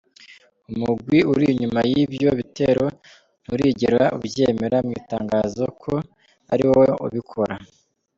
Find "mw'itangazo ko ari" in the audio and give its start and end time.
4.85-6.63